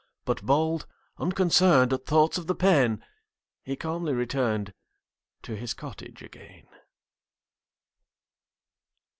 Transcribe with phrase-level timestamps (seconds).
[0.25, 0.87] But bold,
[1.19, 3.05] unconcern'd At thoughts of the pain,
[3.61, 4.73] He calmly return'd
[5.43, 6.65] To his cottage again.